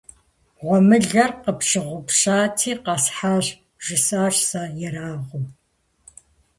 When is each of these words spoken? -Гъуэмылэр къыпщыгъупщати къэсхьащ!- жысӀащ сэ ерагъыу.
-Гъуэмылэр 0.59 1.29
къыпщыгъупщати 1.43 2.71
къэсхьащ!- 2.83 3.45
жысӀащ 3.83 4.35
сэ 4.49 4.61
ерагъыу. 4.87 5.45